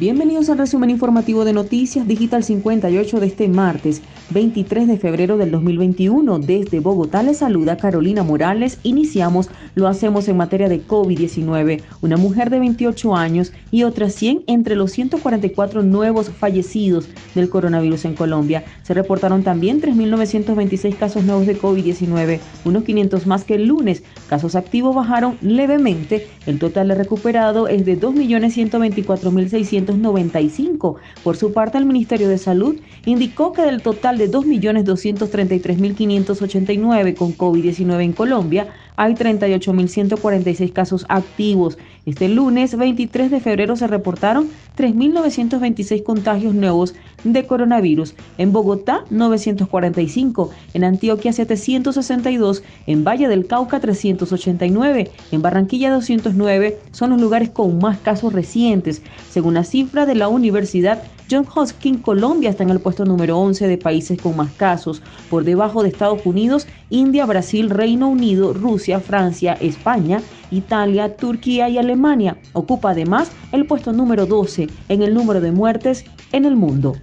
Bienvenidos 0.00 0.48
al 0.48 0.56
resumen 0.56 0.88
informativo 0.88 1.44
de 1.44 1.52
Noticias 1.52 2.08
Digital 2.08 2.42
58 2.42 3.20
de 3.20 3.26
este 3.26 3.48
martes 3.48 4.00
23 4.30 4.88
de 4.88 4.96
febrero 4.96 5.36
del 5.36 5.50
2021. 5.50 6.38
Desde 6.38 6.80
Bogotá 6.80 7.22
les 7.22 7.36
saluda 7.36 7.76
Carolina 7.76 8.22
Morales. 8.22 8.78
Iniciamos, 8.82 9.50
lo 9.74 9.88
hacemos 9.88 10.26
en 10.28 10.38
materia 10.38 10.70
de 10.70 10.82
COVID-19. 10.82 11.82
Una 12.00 12.16
mujer 12.16 12.48
de 12.48 12.60
28 12.60 13.14
años 13.14 13.52
y 13.70 13.82
otras 13.82 14.14
100 14.14 14.44
entre 14.46 14.74
los 14.74 14.90
144 14.92 15.82
nuevos 15.82 16.30
fallecidos 16.30 17.06
del 17.34 17.50
coronavirus 17.50 18.06
en 18.06 18.14
Colombia. 18.14 18.64
Se 18.84 18.94
reportaron 18.94 19.42
también 19.42 19.82
3.926 19.82 20.96
casos 20.96 21.24
nuevos 21.24 21.46
de 21.46 21.60
COVID-19, 21.60 22.40
unos 22.64 22.84
500 22.84 23.26
más 23.26 23.44
que 23.44 23.56
el 23.56 23.66
lunes. 23.66 24.02
Casos 24.30 24.54
activos 24.54 24.94
bajaron 24.94 25.36
levemente. 25.42 26.26
El 26.46 26.58
total 26.58 26.88
recuperado 26.96 27.68
es 27.68 27.84
de 27.84 28.00
2.124.600 28.00 29.89
95. 29.98 30.96
Por 31.22 31.36
su 31.36 31.52
parte, 31.52 31.78
el 31.78 31.86
Ministerio 31.86 32.28
de 32.28 32.38
Salud 32.38 32.74
indicó 33.06 33.52
que 33.52 33.62
del 33.62 33.82
total 33.82 34.18
de 34.18 34.28
2.233.589 34.30 37.14
con 37.14 37.36
COVID-19 37.36 38.02
en 38.02 38.12
Colombia, 38.12 38.68
hay 39.00 39.14
38.146 39.14 40.74
casos 40.74 41.06
activos. 41.08 41.78
Este 42.04 42.28
lunes 42.28 42.76
23 42.76 43.30
de 43.30 43.40
febrero 43.40 43.74
se 43.74 43.86
reportaron 43.86 44.50
3.926 44.76 46.02
contagios 46.02 46.52
nuevos 46.52 46.94
de 47.24 47.46
coronavirus. 47.46 48.14
En 48.36 48.52
Bogotá, 48.52 49.04
945. 49.08 50.50
En 50.74 50.84
Antioquia, 50.84 51.32
762. 51.32 52.62
En 52.86 53.02
Valle 53.02 53.28
del 53.28 53.46
Cauca, 53.46 53.80
389. 53.80 55.10
En 55.32 55.40
Barranquilla, 55.40 55.90
209. 55.90 56.76
Son 56.92 57.08
los 57.08 57.20
lugares 57.22 57.48
con 57.48 57.78
más 57.78 57.96
casos 58.00 58.34
recientes. 58.34 59.00
Según 59.30 59.54
la 59.54 59.64
cifra 59.64 60.04
de 60.04 60.14
la 60.14 60.28
Universidad 60.28 61.02
John 61.30 61.46
Hopkins, 61.54 62.02
Colombia 62.02 62.50
está 62.50 62.64
en 62.64 62.70
el 62.70 62.80
puesto 62.80 63.04
número 63.04 63.38
11 63.38 63.68
de 63.68 63.78
países 63.78 64.20
con 64.20 64.36
más 64.36 64.50
casos, 64.52 65.00
por 65.28 65.44
debajo 65.44 65.82
de 65.82 65.88
Estados 65.88 66.26
Unidos, 66.26 66.66
India, 66.90 67.24
Brasil, 67.24 67.70
Reino 67.70 68.08
Unido, 68.08 68.52
Rusia, 68.52 68.89
Francia, 68.98 69.56
España, 69.60 70.20
Italia, 70.50 71.16
Turquía 71.16 71.68
y 71.68 71.78
Alemania. 71.78 72.38
Ocupa 72.54 72.90
además 72.90 73.30
el 73.52 73.66
puesto 73.66 73.92
número 73.92 74.26
12 74.26 74.66
en 74.88 75.02
el 75.02 75.14
número 75.14 75.40
de 75.40 75.52
muertes 75.52 76.04
en 76.32 76.46
el 76.46 76.56
mundo. 76.56 76.94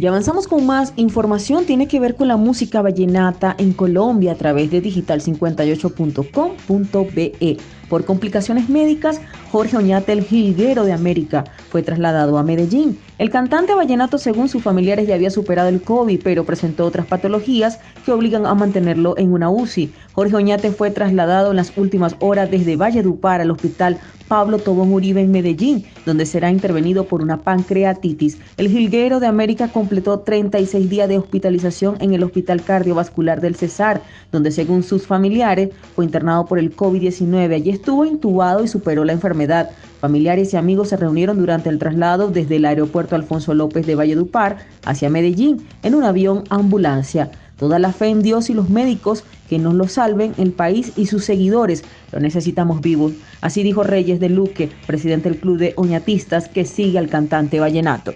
Y 0.00 0.06
avanzamos 0.06 0.48
con 0.48 0.66
más 0.66 0.92
información, 0.96 1.66
tiene 1.66 1.86
que 1.86 2.00
ver 2.00 2.16
con 2.16 2.26
la 2.26 2.38
música 2.38 2.80
vallenata 2.80 3.54
en 3.58 3.74
Colombia 3.74 4.32
a 4.32 4.34
través 4.34 4.70
de 4.70 4.82
digital58.com.be. 4.82 7.58
Por 7.90 8.04
complicaciones 8.04 8.68
médicas, 8.68 9.20
Jorge 9.50 9.76
Oñate, 9.76 10.12
el 10.12 10.22
jilguero 10.22 10.84
de 10.84 10.92
América, 10.92 11.42
fue 11.70 11.82
trasladado 11.82 12.38
a 12.38 12.44
Medellín. 12.44 12.96
El 13.18 13.30
cantante 13.30 13.74
vallenato, 13.74 14.16
según 14.16 14.48
sus 14.48 14.62
familiares, 14.62 15.08
ya 15.08 15.16
había 15.16 15.28
superado 15.28 15.68
el 15.68 15.82
COVID, 15.82 16.20
pero 16.22 16.44
presentó 16.44 16.86
otras 16.86 17.06
patologías 17.06 17.80
que 18.06 18.12
obligan 18.12 18.46
a 18.46 18.54
mantenerlo 18.54 19.18
en 19.18 19.32
una 19.32 19.50
UCI. 19.50 19.92
Jorge 20.12 20.36
Oñate 20.36 20.70
fue 20.70 20.92
trasladado 20.92 21.50
en 21.50 21.56
las 21.56 21.76
últimas 21.76 22.14
horas 22.20 22.48
desde 22.48 22.76
Valledupar 22.76 23.40
al 23.40 23.50
hospital 23.50 23.98
Pablo 24.30 24.58
Tobón 24.58 24.92
Uribe 24.92 25.22
en 25.22 25.32
Medellín, 25.32 25.84
donde 26.06 26.24
será 26.24 26.52
intervenido 26.52 27.04
por 27.06 27.20
una 27.20 27.38
pancreatitis. 27.38 28.38
El 28.58 28.68
jilguero 28.68 29.18
de 29.18 29.26
América 29.26 29.66
completó 29.72 30.20
36 30.20 30.88
días 30.88 31.08
de 31.08 31.18
hospitalización 31.18 31.96
en 31.98 32.14
el 32.14 32.22
Hospital 32.22 32.62
Cardiovascular 32.62 33.40
del 33.40 33.56
Cesar, 33.56 34.02
donde 34.30 34.52
según 34.52 34.84
sus 34.84 35.04
familiares 35.04 35.70
fue 35.96 36.04
internado 36.04 36.46
por 36.46 36.60
el 36.60 36.76
COVID-19. 36.76 37.54
Allí 37.56 37.70
estuvo 37.80 38.04
intubado 38.04 38.62
y 38.62 38.68
superó 38.68 39.04
la 39.04 39.12
enfermedad. 39.12 39.70
Familiares 40.00 40.52
y 40.52 40.56
amigos 40.58 40.90
se 40.90 40.98
reunieron 40.98 41.38
durante 41.38 41.70
el 41.70 41.78
traslado 41.78 42.28
desde 42.28 42.56
el 42.56 42.66
aeropuerto 42.66 43.16
Alfonso 43.16 43.54
López 43.54 43.86
de 43.86 43.94
Valledupar 43.94 44.58
hacia 44.84 45.08
Medellín 45.08 45.66
en 45.82 45.94
un 45.94 46.04
avión 46.04 46.44
ambulancia. 46.50 47.30
Toda 47.58 47.78
la 47.78 47.92
fe 47.92 48.08
en 48.08 48.22
Dios 48.22 48.50
y 48.50 48.54
los 48.54 48.68
médicos 48.70 49.24
que 49.48 49.58
nos 49.58 49.74
lo 49.74 49.88
salven, 49.88 50.34
el 50.36 50.52
país 50.52 50.92
y 50.96 51.06
sus 51.06 51.24
seguidores. 51.24 51.82
Lo 52.12 52.20
necesitamos 52.20 52.82
vivos. 52.82 53.12
Así 53.40 53.62
dijo 53.62 53.82
Reyes 53.82 54.20
de 54.20 54.28
Luque, 54.28 54.70
presidente 54.86 55.30
del 55.30 55.38
Club 55.38 55.58
de 55.58 55.72
Oñatistas, 55.76 56.48
que 56.48 56.64
sigue 56.64 56.98
al 56.98 57.08
cantante 57.08 57.60
vallenato. 57.60 58.12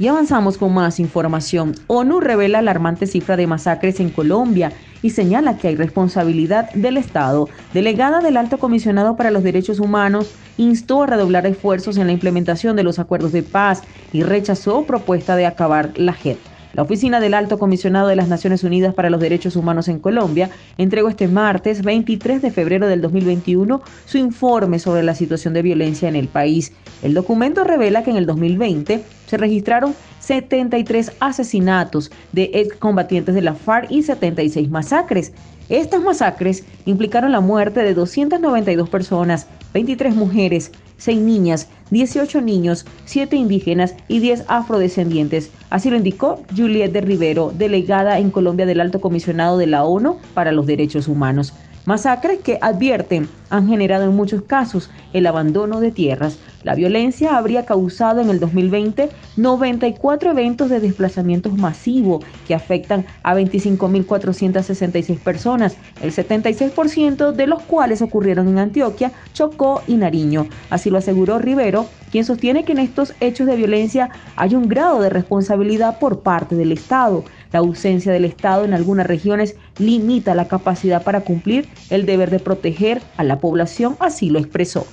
Y 0.00 0.08
avanzamos 0.08 0.56
con 0.56 0.72
más 0.72 0.98
información. 0.98 1.74
ONU 1.86 2.20
revela 2.20 2.60
alarmante 2.60 3.06
cifra 3.06 3.36
de 3.36 3.46
masacres 3.46 4.00
en 4.00 4.08
Colombia 4.08 4.72
y 5.02 5.10
señala 5.10 5.58
que 5.58 5.68
hay 5.68 5.76
responsabilidad 5.76 6.72
del 6.72 6.96
Estado. 6.96 7.50
Delegada 7.74 8.20
del 8.20 8.38
Alto 8.38 8.56
Comisionado 8.56 9.14
para 9.14 9.30
los 9.30 9.42
Derechos 9.42 9.78
Humanos 9.78 10.32
instó 10.56 11.02
a 11.02 11.06
redoblar 11.06 11.44
esfuerzos 11.44 11.98
en 11.98 12.06
la 12.06 12.14
implementación 12.14 12.76
de 12.76 12.82
los 12.82 12.98
acuerdos 12.98 13.32
de 13.32 13.42
paz 13.42 13.82
y 14.10 14.22
rechazó 14.22 14.86
propuesta 14.86 15.36
de 15.36 15.44
acabar 15.44 15.92
la 15.96 16.14
JEP. 16.14 16.49
La 16.72 16.82
Oficina 16.82 17.18
del 17.18 17.34
Alto 17.34 17.58
Comisionado 17.58 18.06
de 18.06 18.16
las 18.16 18.28
Naciones 18.28 18.62
Unidas 18.62 18.94
para 18.94 19.10
los 19.10 19.20
Derechos 19.20 19.56
Humanos 19.56 19.88
en 19.88 19.98
Colombia 19.98 20.50
entregó 20.78 21.08
este 21.08 21.26
martes 21.26 21.82
23 21.82 22.40
de 22.42 22.52
febrero 22.52 22.86
del 22.86 23.00
2021 23.00 23.82
su 24.06 24.18
informe 24.18 24.78
sobre 24.78 25.02
la 25.02 25.16
situación 25.16 25.52
de 25.52 25.62
violencia 25.62 26.08
en 26.08 26.14
el 26.14 26.28
país. 26.28 26.72
El 27.02 27.14
documento 27.14 27.64
revela 27.64 28.04
que 28.04 28.10
en 28.10 28.16
el 28.16 28.26
2020 28.26 29.02
se 29.26 29.36
registraron 29.36 29.94
73 30.20 31.12
asesinatos 31.18 32.12
de 32.32 32.50
excombatientes 32.54 33.34
de 33.34 33.42
la 33.42 33.54
FARC 33.54 33.90
y 33.90 34.04
76 34.04 34.70
masacres. 34.70 35.32
Estas 35.68 36.02
masacres 36.02 36.64
implicaron 36.84 37.32
la 37.32 37.40
muerte 37.40 37.80
de 37.80 37.94
292 37.94 38.88
personas, 38.88 39.46
23 39.72 40.14
mujeres, 40.14 40.72
6 41.00 41.20
niñas, 41.20 41.68
18 41.90 42.40
niños, 42.42 42.86
7 43.06 43.34
indígenas 43.34 43.94
y 44.06 44.20
10 44.20 44.44
afrodescendientes. 44.48 45.50
Así 45.70 45.90
lo 45.90 45.96
indicó 45.96 46.42
Juliette 46.56 46.92
de 46.92 47.00
Rivero, 47.00 47.52
delegada 47.56 48.18
en 48.18 48.30
Colombia 48.30 48.66
del 48.66 48.80
Alto 48.80 49.00
Comisionado 49.00 49.58
de 49.58 49.66
la 49.66 49.84
ONU 49.84 50.18
para 50.34 50.52
los 50.52 50.66
Derechos 50.66 51.08
Humanos. 51.08 51.54
Masacres 51.90 52.38
que 52.38 52.56
advierten 52.62 53.28
han 53.50 53.66
generado 53.66 54.04
en 54.04 54.14
muchos 54.14 54.42
casos 54.42 54.90
el 55.12 55.26
abandono 55.26 55.80
de 55.80 55.90
tierras. 55.90 56.38
La 56.62 56.76
violencia 56.76 57.36
habría 57.36 57.66
causado 57.66 58.20
en 58.20 58.30
el 58.30 58.38
2020 58.38 59.08
94 59.36 60.30
eventos 60.30 60.70
de 60.70 60.78
desplazamientos 60.78 61.52
masivos 61.56 62.24
que 62.46 62.54
afectan 62.54 63.06
a 63.24 63.34
25.466 63.34 65.18
personas, 65.18 65.76
el 66.00 66.12
76% 66.12 67.32
de 67.32 67.46
los 67.48 67.62
cuales 67.62 68.02
ocurrieron 68.02 68.46
en 68.46 68.58
Antioquia, 68.58 69.10
Chocó 69.32 69.82
y 69.88 69.94
Nariño. 69.94 70.46
Así 70.68 70.90
lo 70.90 70.98
aseguró 70.98 71.40
Rivero, 71.40 71.86
quien 72.12 72.24
sostiene 72.24 72.64
que 72.64 72.72
en 72.72 72.78
estos 72.78 73.14
hechos 73.18 73.48
de 73.48 73.56
violencia 73.56 74.10
hay 74.36 74.54
un 74.54 74.68
grado 74.68 75.00
de 75.00 75.10
responsabilidad 75.10 75.98
por 75.98 76.20
parte 76.20 76.54
del 76.54 76.70
Estado. 76.70 77.24
La 77.52 77.58
ausencia 77.58 78.12
del 78.12 78.24
Estado 78.24 78.64
en 78.64 78.74
algunas 78.74 79.06
regiones 79.06 79.56
limita 79.78 80.34
la 80.34 80.48
capacidad 80.48 81.02
para 81.02 81.22
cumplir 81.22 81.68
el 81.90 82.06
deber 82.06 82.30
de 82.30 82.38
proteger 82.38 83.02
a 83.16 83.24
la 83.24 83.40
población, 83.40 83.96
así 83.98 84.30
lo 84.30 84.38
expresó. 84.38 84.86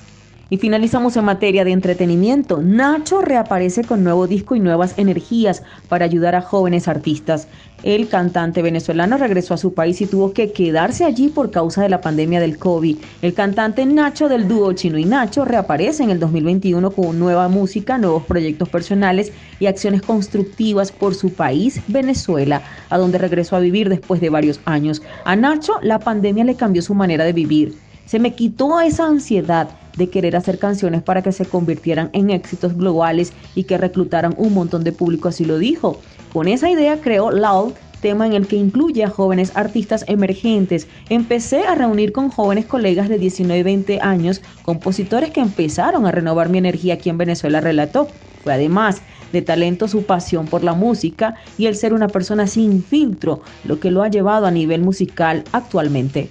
Y 0.49 0.57
finalizamos 0.57 1.17
en 1.17 1.25
materia 1.25 1.65
de 1.65 1.71
entretenimiento. 1.71 2.61
Nacho 2.61 3.21
reaparece 3.21 3.83
con 3.83 4.03
nuevo 4.03 4.27
disco 4.27 4.55
y 4.55 4.61
nuevas 4.61 4.97
energías 4.97 5.61
para 5.89 6.05
ayudar 6.05 6.35
a 6.35 6.41
jóvenes 6.41 6.87
artistas. 6.87 7.49
El 7.83 8.07
cantante 8.07 8.61
venezolano 8.61 9.17
regresó 9.17 9.53
a 9.53 9.57
su 9.57 9.73
país 9.73 9.99
y 10.01 10.07
tuvo 10.07 10.31
que 10.31 10.53
quedarse 10.53 11.03
allí 11.03 11.27
por 11.27 11.51
causa 11.51 11.83
de 11.83 11.89
la 11.89 11.99
pandemia 11.99 12.39
del 12.39 12.57
COVID. 12.57 12.97
El 13.21 13.33
cantante 13.33 13.85
Nacho 13.85 14.29
del 14.29 14.47
dúo 14.47 14.71
Chino 14.71 14.97
y 14.97 15.05
Nacho 15.05 15.43
reaparece 15.43 16.03
en 16.03 16.11
el 16.11 16.19
2021 16.19 16.91
con 16.91 17.19
nueva 17.19 17.49
música, 17.49 17.97
nuevos 17.97 18.23
proyectos 18.23 18.69
personales 18.69 19.33
y 19.59 19.65
acciones 19.65 20.01
constructivas 20.01 20.93
por 20.93 21.13
su 21.13 21.33
país, 21.33 21.81
Venezuela, 21.87 22.61
a 22.89 22.97
donde 22.97 23.17
regresó 23.17 23.57
a 23.57 23.59
vivir 23.59 23.89
después 23.89 24.21
de 24.21 24.29
varios 24.29 24.61
años. 24.63 25.01
A 25.25 25.35
Nacho 25.35 25.73
la 25.81 25.99
pandemia 25.99 26.45
le 26.45 26.55
cambió 26.55 26.81
su 26.81 26.95
manera 26.95 27.25
de 27.25 27.33
vivir. 27.33 27.75
Se 28.05 28.19
me 28.19 28.33
quitó 28.33 28.79
esa 28.79 29.05
ansiedad 29.05 29.69
de 29.97 30.09
querer 30.09 30.35
hacer 30.35 30.59
canciones 30.59 31.01
para 31.01 31.21
que 31.21 31.31
se 31.31 31.45
convirtieran 31.45 32.09
en 32.13 32.29
éxitos 32.29 32.77
globales 32.77 33.33
y 33.55 33.65
que 33.65 33.77
reclutaran 33.77 34.33
un 34.37 34.53
montón 34.53 34.83
de 34.83 34.91
público, 34.91 35.27
así 35.27 35.45
lo 35.45 35.57
dijo. 35.57 35.99
Con 36.31 36.47
esa 36.47 36.69
idea 36.69 37.01
creó 37.01 37.31
Loud, 37.31 37.73
tema 38.01 38.27
en 38.27 38.33
el 38.33 38.47
que 38.47 38.55
incluye 38.55 39.03
a 39.03 39.09
jóvenes 39.09 39.51
artistas 39.55 40.05
emergentes. 40.07 40.87
Empecé 41.09 41.63
a 41.63 41.75
reunir 41.75 42.11
con 42.11 42.29
jóvenes 42.29 42.65
colegas 42.65 43.09
de 43.09 43.17
19 43.17 43.59
y 43.59 43.63
20 43.63 44.01
años, 44.01 44.41
compositores 44.63 45.31
que 45.31 45.41
empezaron 45.41 46.05
a 46.05 46.11
renovar 46.11 46.49
mi 46.49 46.57
energía 46.57 46.95
aquí 46.95 47.09
en 47.09 47.17
Venezuela, 47.17 47.61
relató. 47.61 48.07
Fue 48.43 48.53
además 48.53 49.01
de 49.31 49.41
talento 49.41 49.87
su 49.87 50.03
pasión 50.03 50.45
por 50.45 50.63
la 50.63 50.73
música 50.73 51.35
y 51.57 51.65
el 51.65 51.75
ser 51.75 51.93
una 51.93 52.07
persona 52.07 52.47
sin 52.47 52.83
filtro, 52.83 53.41
lo 53.65 53.79
que 53.79 53.91
lo 53.91 54.03
ha 54.03 54.09
llevado 54.09 54.45
a 54.45 54.51
nivel 54.51 54.81
musical 54.81 55.43
actualmente. 55.51 56.29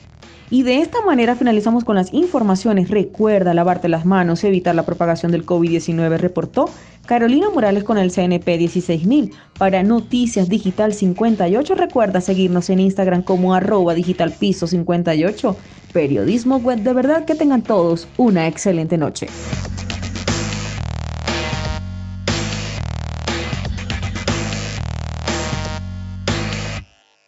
Y 0.50 0.62
de 0.62 0.81
esta 0.81 1.00
manera 1.02 1.34
finalizamos 1.34 1.84
con 1.84 1.96
las 1.96 2.12
informaciones. 2.14 2.88
Recuerda 2.88 3.52
lavarte 3.52 3.88
las 3.88 4.04
manos, 4.04 4.44
evitar 4.44 4.75
la 4.75 4.87
propagación 4.87 5.32
del 5.32 5.44
COVID-19, 5.44 6.19
reportó 6.19 6.70
Carolina 7.06 7.50
Morales 7.50 7.84
con 7.84 7.98
el 7.98 8.12
CNP 8.12 8.56
16000. 8.58 9.32
Para 9.58 9.82
Noticias 9.82 10.48
Digital 10.48 10.93
58, 10.93 11.75
recuerda 11.75 12.20
seguirnos 12.20 12.70
en 12.70 12.81
Instagram 12.81 13.22
como 13.22 13.54
arroba 13.54 13.94
digital 13.94 14.32
piso 14.32 14.66
58. 14.66 15.56
Periodismo 15.93 16.58
web 16.58 16.78
de 16.81 16.93
verdad, 16.93 17.25
que 17.25 17.34
tengan 17.34 17.62
todos 17.62 18.06
una 18.16 18.46
excelente 18.46 18.98
noche. 18.98 19.28